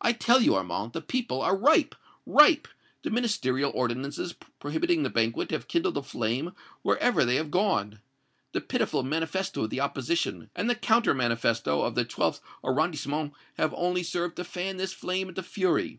[0.00, 2.68] I tell you, Armand, the people are ripe ripe!
[3.02, 6.52] The Ministerial ordinances prohibiting the banquet have kindled a flame
[6.82, 7.98] wherever they have gone.
[8.52, 13.74] The pitiful manifesto of the opposition and the counter manifesto of the Twelfth Arrondissement have
[13.76, 15.98] only served to fan this flame into fury.